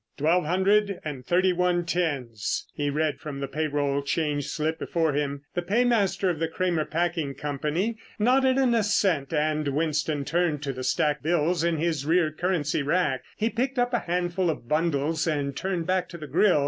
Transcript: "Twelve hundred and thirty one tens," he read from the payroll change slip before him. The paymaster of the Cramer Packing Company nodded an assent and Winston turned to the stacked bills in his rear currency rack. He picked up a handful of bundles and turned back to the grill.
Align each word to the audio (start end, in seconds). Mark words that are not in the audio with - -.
"Twelve 0.17 0.45
hundred 0.45 0.99
and 1.05 1.23
thirty 1.23 1.53
one 1.53 1.85
tens," 1.85 2.65
he 2.73 2.89
read 2.89 3.19
from 3.19 3.39
the 3.39 3.47
payroll 3.47 4.01
change 4.01 4.47
slip 4.47 4.79
before 4.79 5.13
him. 5.13 5.43
The 5.53 5.61
paymaster 5.61 6.27
of 6.27 6.39
the 6.39 6.47
Cramer 6.47 6.85
Packing 6.85 7.35
Company 7.35 7.99
nodded 8.17 8.57
an 8.57 8.73
assent 8.73 9.31
and 9.31 9.67
Winston 9.67 10.25
turned 10.25 10.63
to 10.63 10.73
the 10.73 10.83
stacked 10.83 11.21
bills 11.21 11.63
in 11.63 11.77
his 11.77 12.03
rear 12.03 12.31
currency 12.31 12.81
rack. 12.81 13.21
He 13.37 13.51
picked 13.51 13.77
up 13.77 13.93
a 13.93 13.99
handful 13.99 14.49
of 14.49 14.67
bundles 14.67 15.27
and 15.27 15.55
turned 15.55 15.85
back 15.85 16.09
to 16.09 16.17
the 16.17 16.25
grill. 16.25 16.59